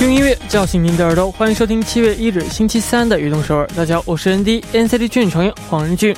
[0.00, 3.66] 用音乐叫醒您的耳朵，欢迎收听七月一日星期三的《移动首尔》。
[3.76, 6.14] 大家好，我是 ND NCT 俊成员黄仁俊。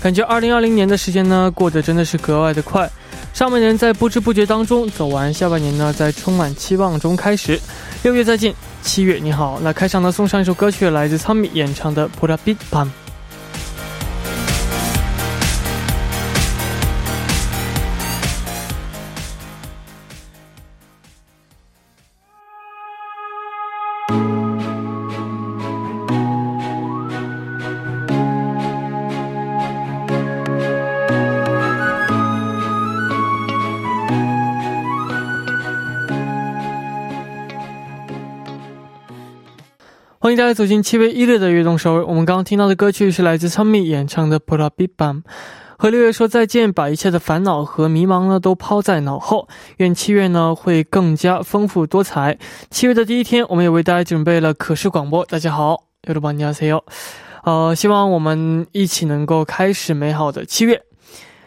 [0.00, 2.90] 感觉二零二零年的时间呢，过得真的是格外的快。
[3.34, 7.60] 上半年在不知不觉当中走完，下半年呢在充满期望中开始。
[8.02, 9.60] 六月再见，七月你好。
[9.62, 12.86] 那开场呢送上一首歌曲，来自仓米演唱的《Pura Bit Pam》。
[40.29, 42.05] 欢迎大家走进七月一日的悦动首尔。
[42.05, 45.23] 我们刚刚听到的歌曲是来自仓米演唱的《Pura Bit Pam》，
[45.77, 49.47] 和六月说再见，把一切的烦恼和迷茫呢都抛在脑后。
[49.77, 52.37] 愿七月呢会更加丰富多彩。
[52.71, 55.23] 七月的第一天，我们也为大家准备了可视广播。
[55.25, 56.81] 大家好，여러분안녕하세 요。
[57.43, 60.81] 呃，希望我们一起能够开始美好的七月。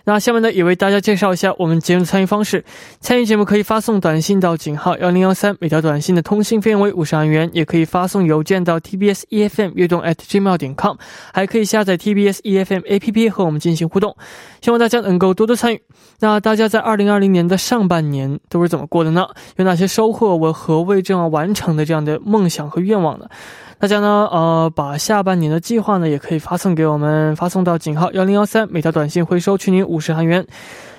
[0.05, 2.65] 那下面呢，也为大家介绍一下我们节目的参与方式。
[2.99, 10.97] 参与节目可以发送短信到井号幺零幺三，每条短信的通信费用为五十元，也可以发送邮件到 tbs efm 悦动 at gmail 点 com，
[11.33, 14.15] 还可以下载 tbs efm app 和我们进行互动。
[14.61, 15.81] 希望大家能够多多参与。
[16.19, 19.27] 那大家在二零二零年的上半年都是怎么过的呢？
[19.55, 20.35] 有哪些收获？
[20.35, 23.27] 我何为这样完成的这样的梦想和愿望呢？
[23.78, 30.44] 大家呢，呃，把下半年的计划呢，也可以发送给我们，发送到井号幺零幺三，每条短信会收取您五十韩元。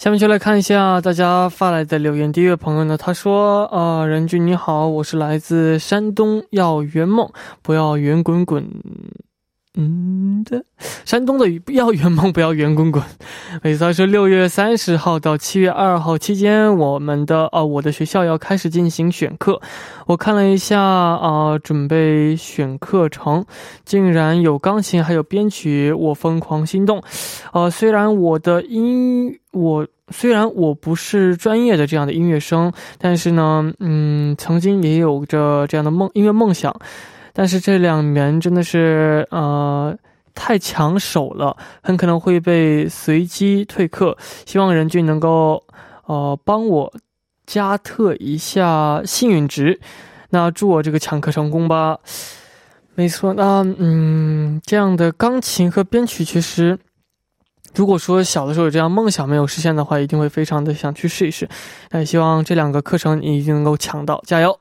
[0.00, 2.32] 下面就来看一下大家发来的留言。
[2.32, 7.30] 第一位朋友呢，他说：“呃，任君你好，我是来自山东，要圆梦，
[7.60, 8.66] 不要圆滚滚。”
[9.82, 10.62] 嗯的，
[11.06, 13.02] 山东的不要圆梦，不要圆滚滚。
[13.62, 19.60] 没错，是六月三十号到七月二号期间，我们的呃，我的学校要开始进行选课。
[20.06, 23.46] 我看了一下啊，准备选课程，
[23.86, 27.02] 竟然有钢琴，还有编曲，我疯狂心动。
[27.52, 36.74] 呃，虽然我的音，我虽然我不是专业的这样的音乐生，但是呢，嗯，曾经也有着这样的梦，音乐梦想。
[37.32, 39.96] 但是这两年真的是呃
[40.34, 44.16] 太抢手了，很可能会被随机退课。
[44.46, 45.62] 希望任俊能够
[46.06, 46.92] 呃帮我
[47.46, 49.80] 加特一下幸运值，
[50.30, 51.98] 那祝我这个抢课成功吧。
[52.94, 56.78] 没错，那嗯这样的钢琴和编曲，其实
[57.74, 61.48] 如果说小的时候有这样梦想没有实现的话，一定会非常的想去试一试。
[61.90, 64.58] 那也希望这两个课程你一定能够抢到，加油！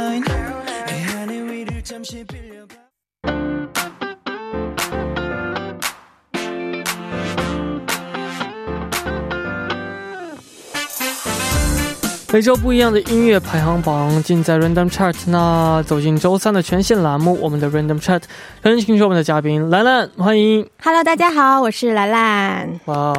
[12.33, 15.13] 每周不一样的音乐排行榜，尽在 Random Chart。
[15.27, 18.21] 那走进周三的全新栏目，我们的 Random Chart。
[18.63, 20.65] 有请出我们的嘉宾兰兰，欢迎。
[20.81, 22.79] Hello，大家好，我是兰兰。
[22.85, 23.13] 哇，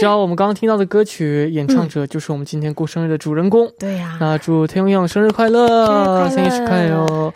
[0.00, 3.70] 知道我们刚刚听到的歌曲演唱者就是我们今天过生日的主人公。
[3.78, 7.32] 对呀、那祝天佑生日快乐，生日快乐生日快乐！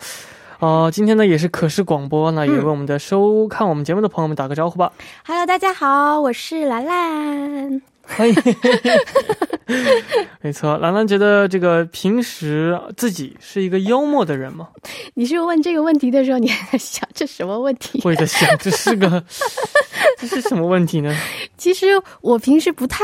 [0.63, 4.93] 呃，今天呢也是可视广播，那也为嗯我们的收看我们节目的朋友们打个招呼吧。
[5.25, 7.81] Hello，大家好，我是兰兰。
[8.03, 8.35] 欢迎。
[10.39, 14.69] 没错，兰兰觉得这个平时自己是一个幽默的人吗？
[15.15, 17.99] 你是问这个问题的时候，你还在想这什么问题？
[18.05, 19.21] 我也在想，这是个
[20.17, 21.13] 这是什么问题呢？
[21.57, 21.87] 其实
[22.21, 23.01] 我平时不太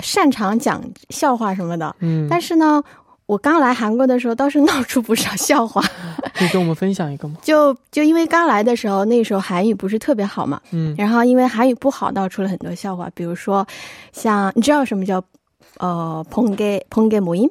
[0.00, 2.84] 擅长讲笑话什么的，嗯，但是呢，
[3.26, 5.82] 我刚来韩国的时候倒是闹出不少笑话，
[6.34, 7.36] 可以跟我们分享一个吗？
[7.42, 13.66] 就就因为刚来的时候，那时候韩语不是特别好嘛，嗯，然后因为韩语不好，闹出了很多笑话，比如说
[14.12, 15.22] 像你知道什么叫
[15.78, 17.50] 呃，碰给碰给母音。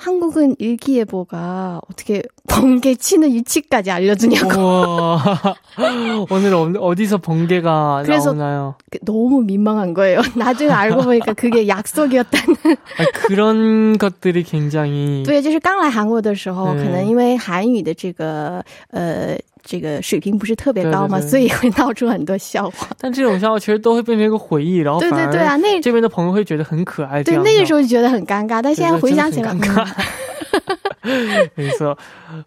[0.00, 6.26] 한국은 일기예보가 어떻게 번개 치는 위치까지 알려주냐고 우와.
[6.30, 8.74] 오늘 어, 어디서 번개가 그래서- 나오나요?
[9.02, 10.20] 너무 민망한 거예요.
[10.36, 12.56] 나중에 알고 보니까 그게 약속이었다는.
[12.98, 22.87] 아, 그런 것들이 굉장히 对，就是刚来韩国的时候，嗯可能因为韩语的这个呃 这个水平不是特别高嘛，对对对所以会闹出很多笑话。
[22.99, 27.23] 但这种笑话其实都会变成一个回忆，然后对对对啊，那这边的朋友会觉得很可爱。
[27.23, 31.49] 对那个时候就觉得很尴尬，但现在回想起来，真的很尴尬。
[31.55, 31.97] 没错，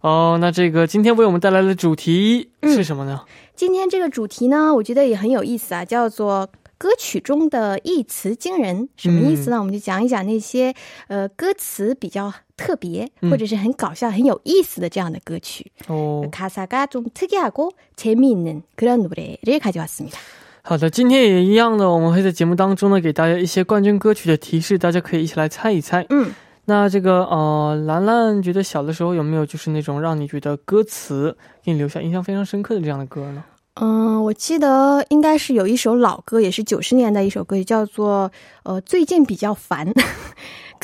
[0.00, 3.20] 哦，那这个今天为我们带来的主题是什么呢？
[3.54, 6.48] 今天这个主题呢，我觉得也很有意思啊，叫做。
[6.76, 9.58] 歌曲中的一词惊人，什么意思呢？
[9.58, 10.74] 我们就讲一讲那些
[11.06, 15.71] 呃歌词比较特别，嗯或者是很搞笑、很有意思的这样的歌曲。
[15.87, 20.17] 어, 가사가 좀 특이하고 재미있는 그런 노래를 가져왔습니다.
[20.61, 26.05] 好的，今天也一样的，我们会在节目当中呢给大家一些冠军歌曲的提示，大家可以一起来猜一猜。
[26.09, 26.31] 嗯，
[26.65, 33.43] 那这个呃，兰兰觉得小的时候有没有就是那种让你觉得歌词给你留下印象非常深刻的这样的歌呢？
[33.81, 38.29] 嗯，我记得应该是有一首老歌，也是九十年代一首歌，叫做
[38.63, 39.87] 呃最近比较烦，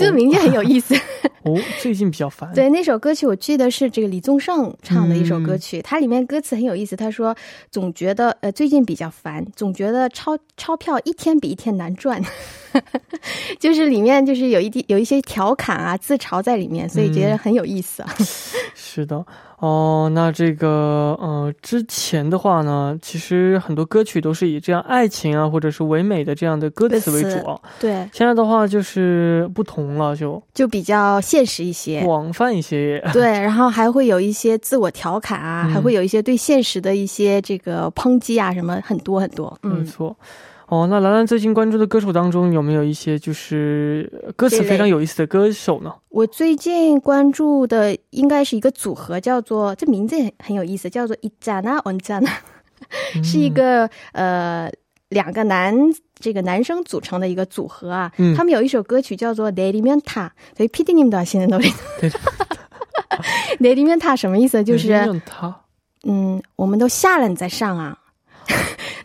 [0.07, 0.95] 歌名就很有意思。
[1.42, 2.52] 哦，最近比较烦。
[2.54, 6.95] 对，那首歌曲我记得是这个李宗盛唱的一首歌曲，它里面歌词很有意思。
[6.95, 7.35] 他说
[7.71, 12.23] 总觉得呃最近比较烦，总觉得钞钞票一天比一天难赚，
[13.59, 18.14] 就是里面就是有一点有一些调侃啊自嘲在里面，所以觉得很有意思啊。
[18.76, 19.25] 是的，
[19.61, 27.61] 哦，那这个呃，之前的话呢，其实很多歌曲都是以这样爱情啊，或者是唯美的这样的歌词为主啊。
[27.79, 32.02] 对，现在的话就是不同了，就就比较现实一些。
[32.07, 33.07] 广泛一些。
[33.12, 39.55] 对，然后还会有一些自我调侃啊，嗯还会有一些对现实的一些这个抨击啊，什么很多很多。
[39.62, 40.17] 嗯，没错。
[40.70, 45.94] 哦，那兰兰最近关注的歌手当中有没有一些就是呃歌词这类非常有意思的歌手呢？
[46.10, 52.29] 我最近关注的应该是一个组合，叫做这名字也很很有意思，叫做이자나언자나，
[53.24, 54.72] 是一个呃
[55.10, 55.75] 两个男
[56.15, 58.12] 这个男生组成的一个组合啊。
[58.17, 61.72] 嗯他们有一首歌曲叫做내리면 타，所以 PD 님도 아시는 노래。
[63.60, 64.63] 내리면타什么意思？
[64.63, 65.53] 就是用它
[66.08, 67.96] 嗯，我们都下了，你再上啊。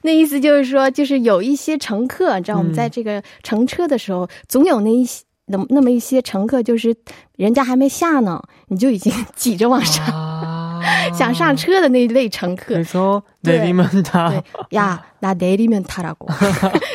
[0.04, 6.94] 那意思就是说，就是有一些乘客，你知道，我们在这个乘车的时候，总有那一些那么那么一些乘客，就是
[7.36, 10.80] 人家还没下呢，你就已经 挤着往上、啊，
[11.12, 12.84] 想上车的那一类乘客你。
[12.84, 16.28] 说对 내리면 타， 对呀，那내리면타라고，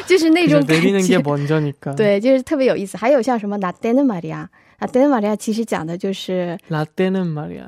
[0.07, 1.23] 就是那种感 내리는 觉 게 。
[1.23, 1.95] 먼저니까。
[1.95, 2.95] 对，就是特别有意思。
[2.97, 4.47] 还有像什么나떼는말이야，
[4.80, 7.66] 啊，Den Maria 其实讲的就是 La Den Maria，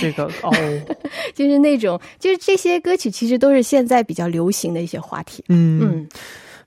[0.00, 0.50] 这个哦，
[1.34, 5.42] 就是那种，就是这些歌曲其实都是现在比较流行的一些话题。
[5.48, 6.08] 嗯嗯，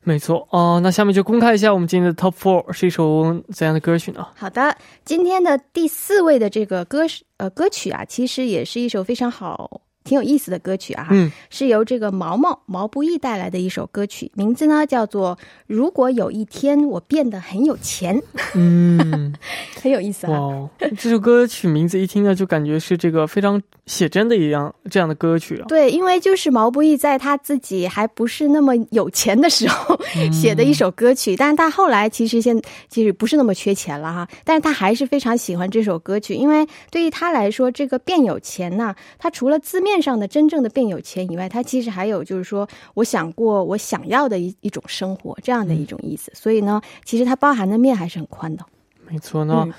[0.01, 0.79] 没错哦。
[0.81, 4.25] 那下面就公开一下我们今天的 Top Four 是一首怎样的歌曲呢？
[4.35, 4.75] 好的，
[5.05, 7.01] 今天的第四位的这个歌
[7.37, 9.81] 呃歌曲啊，其实也是一首非常好。
[10.03, 15.36] 挺有意思的歌曲啊，嗯是由这个毛毛毛不易带来的一首歌曲，名字呢叫做
[15.67, 18.17] 《如果有一天我变得很有钱》，
[18.55, 19.33] 嗯，
[19.81, 20.69] 很有意思啊。
[20.98, 25.65] 这首歌曲名字一听呢，就感觉是这个非常写真的一样这样的歌曲啊。
[25.67, 30.00] 对，因为就是毛不易在他自己还不是那么有钱的时候
[30.31, 48.65] 写的一首歌曲，但是他后来其实现其实不是那么缺钱了哈，但是他还是非常喜欢这首歌曲，因为对于他来说，这个变有钱呢，他除了字面上的真正的变有钱以外，它其实还有就是说我想过我想要的一一种生活这样的一种意思，所以呢，其实它包含的面还是很宽的。
[49.07, 49.63] 没错呢。
[49.67, 49.73] 嗯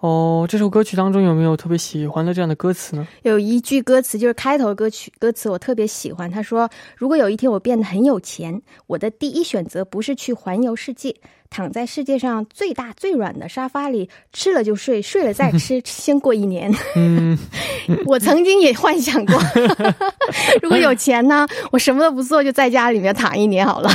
[0.00, 3.08] 哦，这首歌曲当中有没有特别喜欢的这样的歌词呢？
[3.22, 6.30] 有一句歌词就是开头歌曲歌词，我特别喜欢。
[6.30, 11.16] 他说：“如果有一天我变得很有钱，我的第一选择不是去环游世界，
[11.50, 16.74] 躺在世界上最大最软的沙发里，吃了就睡，睡了再吃，先过一年。
[16.96, 17.38] 嗯，
[18.06, 19.38] 我曾经也幻想过，
[20.62, 23.90] 如果有钱呢，我什么都不做，就在家里面躺一年好了，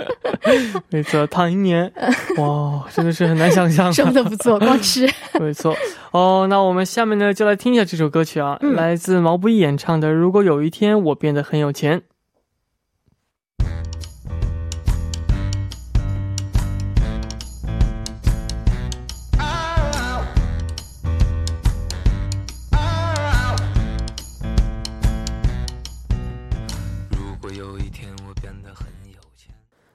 [0.90, 1.90] 没错，躺一年，
[2.36, 4.22] 哇，真的是很难想象什么的。
[4.22, 5.08] 都不做，光吃。
[5.40, 5.74] 没错，
[6.12, 11.98] 哦，那我们下面呢就来听一下这首歌曲啊，嗯来自毛不易演唱的《如果有一天我变得很有钱》。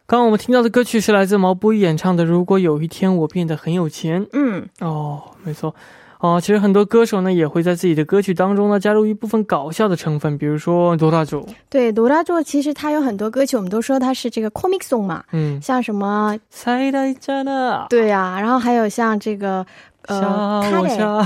[0.09, 4.25] 刚刚我们听到的歌曲是来自毛不易演唱的《如果有一天我变得很有钱》。
[4.33, 5.75] 嗯，哦，没错。
[6.17, 11.47] 哦，其实很多歌手呢也会在自己的歌曲当中呢加入一部分搞笑的成分，比如说罗大柱。
[11.69, 18.39] 对，罗大柱其实他有很多歌曲我们都说他是这个 comic song 嘛，嗯，像什么赛代加纳，对呀。
[18.41, 19.63] 然后还有像这个
[20.07, 20.59] 呃，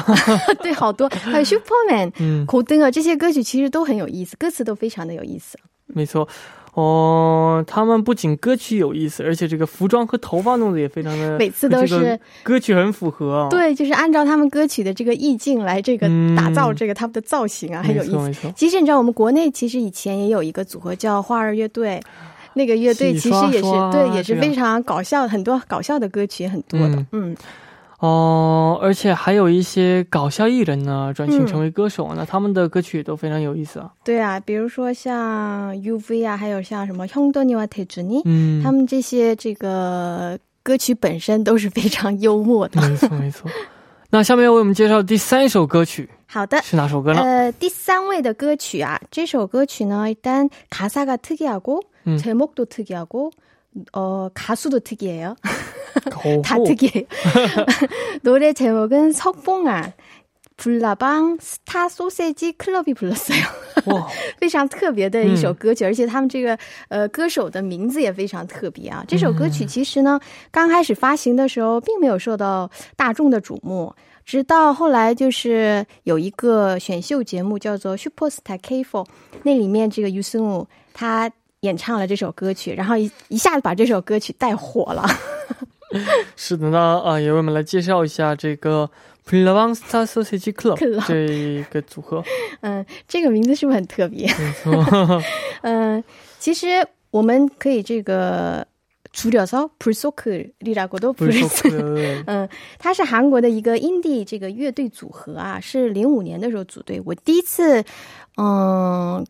[0.62, 5.58] 对，好多，还有 superman，嗯，苦丁啊，这些歌曲其实都很有意思，歌词都非常的有意思。
[5.88, 6.28] 没错。
[6.74, 18.52] 哦，他们不仅歌曲有意思，而且这个服装和头发弄得也非常的，每次都是歌曲很符合啊。，对，就是按照他们歌曲的这个意境来这个嗯打造这个他们的造型啊，很有意思。
[18.56, 22.02] 其实你知道，我们国内其实以前也有一个组合叫花儿乐队。
[22.56, 27.04] 那个乐队其实也是对，也是非常搞笑，很多搞笑的歌曲很多的。
[27.12, 27.36] 嗯，
[28.03, 33.91] 哦，而且还有一些搞笑艺人呢转型嗯成为歌手，那他们的歌曲也都非常有意思啊。
[34.05, 42.81] 对啊，比如说像 UV 啊，还有像什么형돈이와태준이， 嗯，他们这些这个歌曲本身都是非常幽默的。
[42.89, 43.51] 没错没错。
[44.11, 47.21] 那下面要为我们介绍第三首歌曲好的，是哪首歌呢？
[47.21, 52.17] 呃，第三位的歌曲啊，这首歌曲呢，일단가사가특이하고 음.
[52.17, 53.33] 제목도특이하고
[53.93, 55.35] 어, 가수도 특이해요.
[56.11, 57.07] 口 다 后 특이해요.
[58.23, 59.93] 노래 제목은 석봉아.
[60.59, 63.45] 불나방 스타 소세지 클럽이 불렀어요.
[63.87, 64.09] 哇，
[64.41, 69.05] 非常特别的一首歌曲，而且他们这个呃歌手的名字也非常特别啊。
[69.07, 70.19] 这首歌曲其实呢，
[70.51, 79.07] 刚开始发行的时候并没有受到大众的瞩目，直到后来就是有一个选秀节目叫做 Superstar K4，
[79.45, 85.07] 那里面这个 Yusungu 他演唱了这首歌曲，然后一一下子把这首歌曲带火了。
[86.37, 88.91] 是的呢，啊，也为我们来介绍一下这个
[89.25, 92.23] p l a v a n Star Sausage Club Club 这个组合。
[92.61, 94.27] 嗯，这个名字是不是很特别？
[94.27, 95.23] 没错，
[95.63, 96.05] 嗯，
[96.39, 98.67] 其实我们可以这个
[99.13, 102.49] 줄여서 불소클이라고도 不是 부를 说 수 可嗯，
[102.79, 107.01] 他是韩国的一个 indie 这个乐队组合啊，是零五年的时候组队。
[107.05, 107.83] 我第一次，
[108.37, 109.27] 嗯。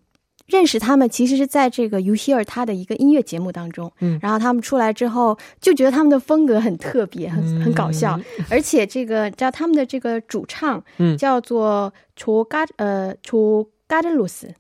[0.54, 4.20] 认识他们其实是在这个 You Hear 他的一个音乐节目当中，嗯。
[4.22, 8.20] 然后他们出来之后就觉得他们的风格很特别，很很搞笑，
[8.52, 11.18] 而且这个叫他们的这个主唱，嗯。
[11.18, 14.53] 叫做楚嘎呃卓嘎德鲁斯，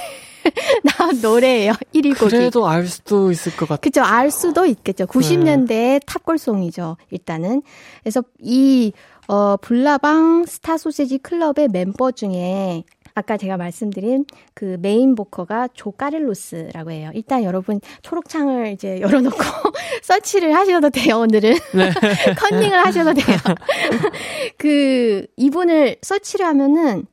[0.97, 1.73] 나온 노래예요.
[1.93, 2.31] 1위 곡이.
[2.31, 3.81] 그래도 알 수도 있을 것 같아.
[3.81, 4.01] 그죠.
[4.01, 5.05] 알 수도 있겠죠.
[5.05, 6.97] 90년대의 탑골송이죠.
[7.11, 7.61] 일단은.
[8.03, 8.91] 그래서 이,
[9.27, 12.83] 어, 불나방 스타 소세지 클럽의 멤버 중에
[13.15, 17.11] 아까 제가 말씀드린 그 메인 보커가 조 까를로스라고 해요.
[17.13, 19.37] 일단 여러분 초록창을 이제 열어놓고
[20.03, 21.57] 서치를 하셔도 돼요, 오늘은.
[22.39, 23.37] 컨닝을 하셔도 돼요.
[24.57, 27.05] 그, 이분을 서치를 하면은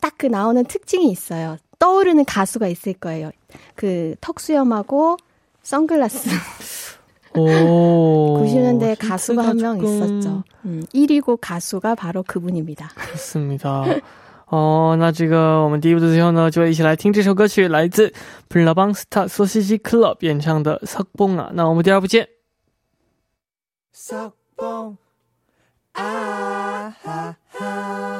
[0.00, 1.56] 딱 그 나오는 특징이 있어요.
[1.81, 3.31] 떠오르는 가수가 있을 거예요.
[3.75, 5.17] 그 턱수염하고
[5.63, 6.29] 선글라스.
[7.35, 8.41] 오.
[8.43, 10.43] 90년대 가수가 한 명 조금 있었죠.
[10.65, 12.89] 음, 1위고 가수가 바로 그분입니다.
[13.15, 14.01] 是的。
[14.49, 18.11] 哦，那这个我们第一部的最后呢，就一起来听这首歌曲，来自
[18.47, 21.51] b l a b a n g Star Sausage Club 演唱的《석봉》啊。
[21.53, 22.27] 那我们第二部见。
[23.91, 24.97] 석봉
[25.93, 28.10] 아하하 Hello，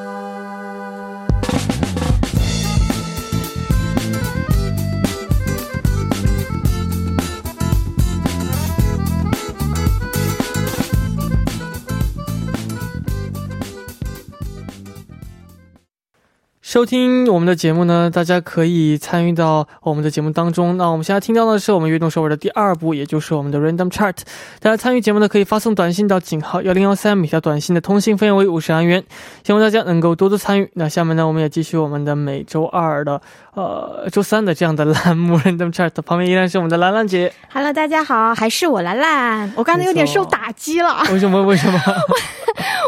[16.72, 20.78] 收听我们的节目呢，大家可以参与到我们的节目当中。
[20.78, 24.16] 那我们现在听到的是我们悦动首尔的第二部，也就是我们的 Random Chart。
[24.58, 29.04] 大家参与节目呢，可以发送短信到井号幺零幺三，每条短信的通信费用为五十韩元。
[29.44, 30.70] 希望大家能够多多参与。
[30.72, 33.20] 那下面呢，我们也继续我们的每周二的
[33.52, 37.34] 呃周三的这样的栏目 Random Chart，旁边依然是我们的兰兰姐。
[37.52, 39.52] Hello，大家好，还是我兰兰。
[39.56, 41.42] 我刚才有点受打击了，为什么？
[41.42, 41.78] 为什么？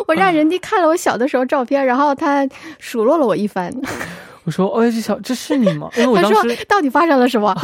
[0.07, 2.47] 我让人家看了我小的时候照片，然后他
[2.79, 3.73] 数落了我一番。
[4.45, 5.89] 我说，哎，这小这是你吗？
[5.97, 7.55] 因为我他当时说到底发生了什么？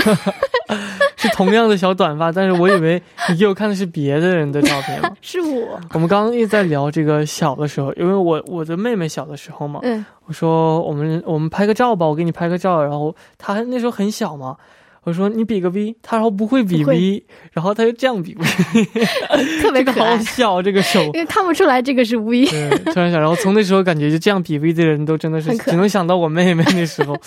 [1.15, 5.11] 是同样的小短发，但是我以为你给我看的是别的人的照片嘛。
[5.21, 5.79] 是我。
[5.93, 14.57] 我们刚刚一直在聊这个小的时候，因为我我的妹妹小的时候嘛，嗯，我说我们我们拍个照吧，我给你拍个照，然后她那时候很小嘛。
[15.03, 18.85] 我说你比个 V，他然后不会比 V，然后他就这样比 V，
[19.63, 22.45] 特别这个好可爱，小这个手因，为看不出来这个是 V。
[22.45, 27.17] 对，突然想，然后从那时候感觉就这样比 V 的人都真的是只能想到我妹妹那时候。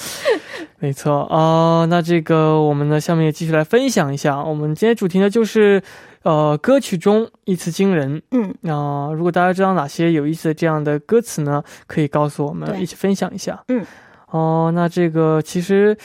[0.79, 5.81] 没错啊、那这个我们呢，下面也继续来分享一下，我们今天主题呢就是，
[6.23, 8.21] 呃，歌曲中一词惊人。
[8.31, 13.63] 嗯，啊、如果大家知道哪些有意思的这样的歌词呢，可以告诉我们，一起分享一下。
[13.69, 13.85] 嗯，
[14.29, 15.97] 哦、那这个其实。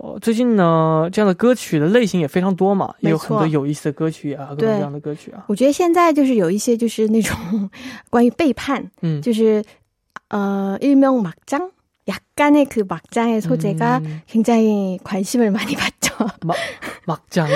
[0.00, 5.44] 哦，最近呢，这样的歌曲的类型也非常多嘛，也有没错很多有意思的歌曲啊，各种对各样的歌曲啊。
[5.48, 7.70] 我觉得现在就是有一些就是那种
[8.10, 9.64] 关于背叛，嗯，就是
[10.28, 11.70] 呃일명막장
[12.08, 14.20] 약간의 그 막장의 소재가 음.
[14.28, 16.14] 굉장히 관심을 많이 받죠.
[17.04, 17.48] 막장.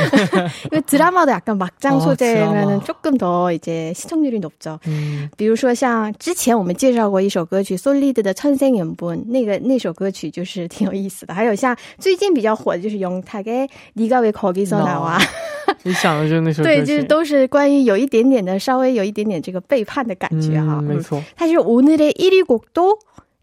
[0.73, 2.85] 이 드라마도 약간 막장 어, 소재면은 드라마.
[2.85, 4.81] 조금 더 이제 시청률이 높죠.
[4.89, 11.33] 嗯，比如说像之前我们介绍过一首歌曲 Solid 的《천생연분》，那个那首歌曲就是挺有意思的。
[11.33, 15.17] 还有像最近比较火的就是영탁의 네가 왜 거기서 나와，
[15.85, 16.81] 你想的就是那首歌曲。
[16.81, 20.81] 对，就是都是关于有一点点的稍微有一点点这个背叛的感觉哈。
[20.81, 21.23] 嗯，没错。
[21.39, 22.99] 사실 오늘의 1위 곡도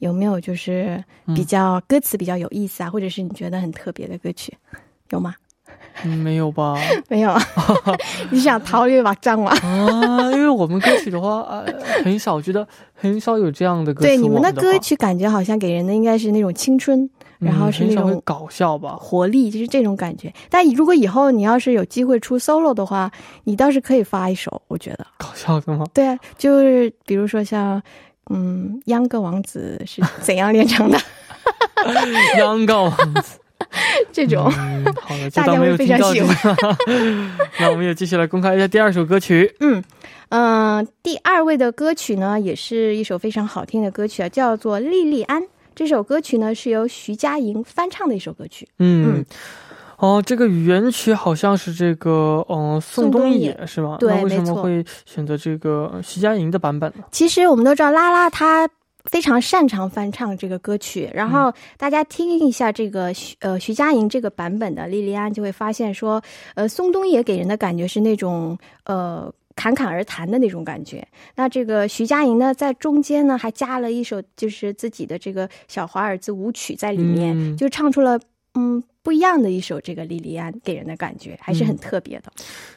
[0.00, 1.02] 有没有就是
[1.34, 4.52] 比较歌词比较有意思啊，或者是你觉得很特别的歌曲，
[5.10, 5.34] 有吗？
[6.02, 6.76] 嗯，没有吧？
[7.08, 7.34] 没有，
[8.30, 9.52] 你想逃离막장吗？
[9.62, 11.64] 啊，因为我们歌曲的话，呃，
[12.02, 14.06] 很少，觉得很少有这样的歌词。
[14.06, 17.08] 对，你们的歌曲感觉好像给人的应该是那种青春，
[17.38, 20.32] 然后是那种搞笑吧，活力，就是这种感觉。
[20.48, 23.10] 但如果以后你要是有机会出 solo 的话，
[23.44, 25.84] 你倒是可以发一首，我觉得搞笑的吗？
[25.92, 27.80] 对啊，就是比如说像，
[28.30, 30.98] 嗯，秧歌王子是怎样炼成的？
[32.38, 33.38] 秧歌王子。
[34.10, 34.50] 这种，
[35.00, 36.56] 好的，大家会非常喜欢。
[37.60, 39.54] 那我们也继续来公开一下第二首歌曲。
[39.60, 39.84] 嗯
[40.30, 45.42] 嗯，第二位的歌曲呢，也是一首非常好听的歌曲啊，叫做《莉莉安》。
[45.74, 48.66] 这首歌曲呢，是由徐佳莹翻唱的一首歌曲。
[48.78, 49.24] 嗯，
[50.00, 53.96] 哦，这个原曲好像是这个，嗯，宋冬野是吗？
[54.00, 57.04] 对，为什么会选择这个徐佳莹的版本呢？
[57.12, 58.68] 其实我们都知道，拉拉她。
[59.06, 66.22] 非常擅长翻唱这个歌曲，然后大家听一下这个徐呃徐佳莹这个版本的《莉莉安》，就会发现说，
[66.54, 71.02] 呃宋冬野给人的感觉是那种呃侃侃而谈的那种感觉。
[71.34, 78.20] 那这个徐佳莹呢，在中间呢还加了一首就是自己的这个小华尔兹舞曲在里面，就唱出了
[78.54, 82.30] 嗯不一样的一首这个《莉莉安》，给人的感觉还是很特别的。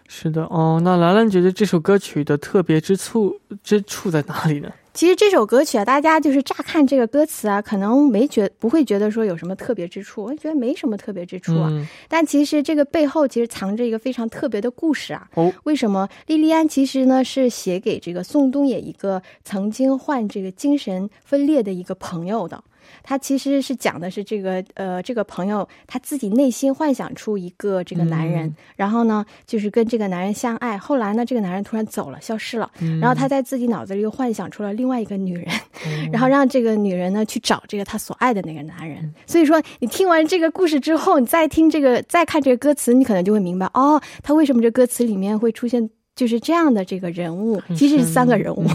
[0.08, 4.72] 是的哦，那兰兰觉得这首歌曲的特别之处之处在哪里呢？
[4.94, 11.72] 其实这首歌曲啊，大家就是乍看这个歌词啊，可能没觉不会觉得说有什么特别之处，我觉得没什么特别之处啊。
[12.08, 15.28] 但其实这个背后其实藏着一个非常特别的故事啊。
[15.34, 22.64] 哦，为什么莉莉安其实呢是写给这个宋冬野一个曾经患这个精神分裂的一个朋友的？
[23.02, 30.78] 他其实是讲的是这个呃，这个朋友他自己内心幻想出一个这个男人，然后呢，就是跟这个男人相爱。
[30.78, 32.70] 后来呢，这个男人突然走了，消失了。
[33.00, 35.48] 然后他在自己脑子里又幻想出了另外一个女人，
[36.12, 39.14] 然后让这个女人呢去找这个他所爱的那个男人。
[39.26, 48.66] 所以说，你听完这个故事之后，你再听这个，再看这个歌词，你可能就会明白哦，他为什么这歌词里面会出现就是这样的这个人物，其实是三个人物。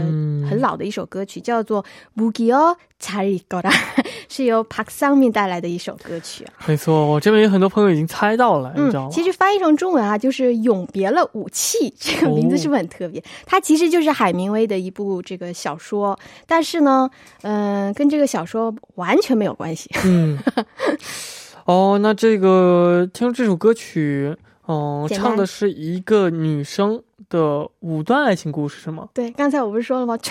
[0.48, 1.82] 很老的一首歌曲，叫做《
[2.16, 3.72] 무기여자리거라》。
[4.32, 6.46] 是由 Park Sangmin 带来的一首歌曲。
[6.64, 9.10] 没错，我这边有很多朋友已经猜到了，你知道吗？
[9.10, 13.20] 其实翻译成中文啊，就是“永别了武器”， 这个名字是不是很特别？
[13.44, 17.10] 它其实就是海明威的一部这个小说，但是呢，
[17.42, 19.90] 嗯，跟这个小说完全没有关系。
[20.04, 20.38] 嗯。
[21.64, 27.01] 哦，那这个听这首歌曲， 哦，唱的是一个女生。
[27.29, 29.07] 的五段爱情故事是吗？
[29.13, 30.15] 对，刚才我不是说了吗？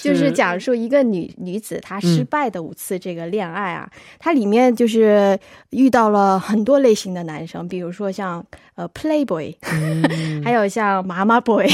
[0.00, 5.38] 就是讲述一个女女子她失败的五次这个恋爱啊，它里面就是
[5.70, 8.42] 遇到了很多类型的男生，比如说像
[8.76, 9.56] 呃 Playboy，
[10.42, 11.66] 还有像妈妈 boy，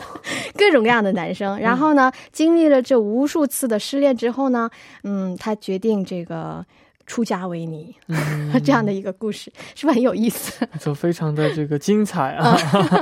[0.56, 1.58] 各种各样的男生。
[1.58, 4.70] 然后呢，经历了这无数次的失恋之后呢，
[5.02, 6.64] 嗯，她决定这个。
[7.05, 7.95] 出家为尼，
[8.65, 10.67] 这样的一个故事，是不是很有意思？
[10.79, 12.57] 就非常的这个精彩啊！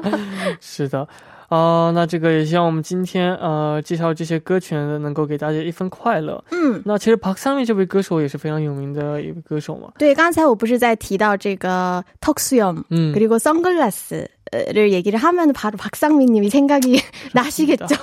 [0.61, 1.07] 是的，
[1.49, 6.43] 啊，那这个也希望我们今天呃介绍这些歌曲呢，能够给大家一份快乐。
[6.51, 9.91] 嗯，那其实 Park Sang Min 这位歌手也是非常有名的一位歌手嘛。
[9.97, 14.27] 对，刚才我不是在提到这个 Toxium，嗯，그리고 Sunglass。
[14.51, 17.01] 를 얘기를 하면 바로 박상민님이 생각이
[17.33, 17.95] 나시겠죠.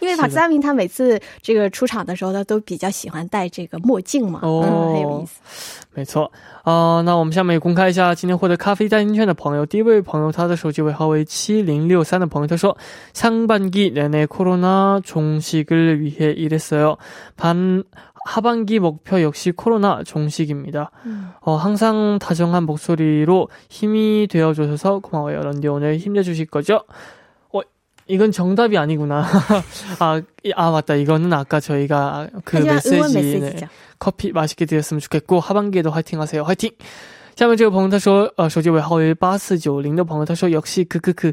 [0.00, 4.40] 因为 박상민 他每次这个出场的时候，他都比较喜欢戴这个墨镜嘛。
[4.42, 5.26] 哦，
[5.94, 6.30] 没错。
[6.62, 9.64] 啊、呃，那我们下面也公开一下今天获得咖啡代金券的朋友。
[9.64, 12.76] 第一位朋友他的手机尾号为 7零63的朋友，他说
[13.14, 15.00] 상반기 내내 코로나
[15.98, 16.98] 위해 일했어요.
[17.36, 17.82] 반
[18.26, 20.90] 하반기 목표 역시 코로나 종식입니다.
[21.06, 21.30] 음.
[21.40, 25.40] 어, 항상 다정한 목소리로 힘이 되어주셔서 고마워요.
[25.42, 26.84] 런디 오늘 힘내주실 거죠?
[27.52, 27.60] 어,
[28.06, 29.24] 이건 정답이 아니구나.
[30.00, 30.94] 아, 이- 아 맞다.
[30.94, 33.66] 이거는 아까 저희가 그 하지만 응원 메시지 네, 메시지죠.
[33.98, 36.42] 커피 맛있게 드셨으면 좋겠고 하반기에도 화이팅 하세요.
[36.42, 36.70] 화이팅!
[37.36, 41.32] 下面这个朋友他说，呃，手机尾号为八四九零的朋友他说，역시可可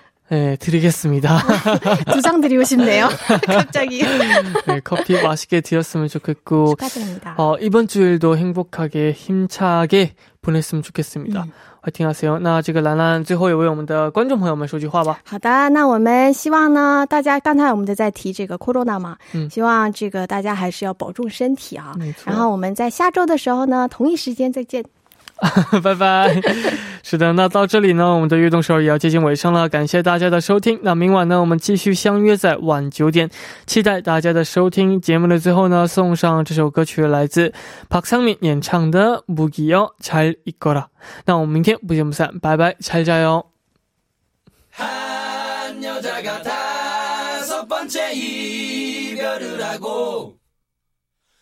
[0.30, 1.38] 네, 드리겠습니다.
[2.12, 3.08] 두 장 드리고 싶네요.
[3.46, 4.02] 갑자기.
[4.66, 7.34] 네, 커피 맛있게 드셨으면 좋겠고 축하드립니다.
[7.38, 11.44] 어, 이번 주일도 행복하게 힘차게 보냈으면 좋겠습니다.
[11.44, 11.52] 음.
[11.82, 12.40] 화이팅 하세요.
[12.40, 15.20] 那这个兰兰最后也为我们的观众朋友们说句话吧。
[15.24, 21.94] 好的，那我们希望呢，大家刚才我们都在提这个 corona 嘛，嗯希望这个大家还是要保重身体啊。
[21.96, 24.84] 没错然后我们在下周的时候呢，同一时间再见。
[25.82, 26.40] 拜拜。
[27.02, 30.80] 是的，那到这里呢，我们的悦动首尔也要接近尾声了，感谢大家的收听。
[30.82, 33.30] 那明晚呢，我们继续相约在晚九点，
[33.66, 35.00] 期待大家的收听。
[35.00, 37.52] 节目的最后呢，送上这首歌曲，来自
[37.88, 40.84] 박상민演唱的《무기여잘있거라》。
[41.26, 43.44] 那我们明天不见不散，拜拜，잘 자요。
[44.72, 50.34] 한 여자가 다섯 번째 이별을 하고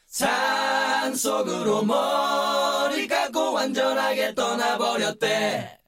[0.06, 2.57] 산 속으로 머리 감고
[3.59, 5.78] 완전하게 떠나버렸대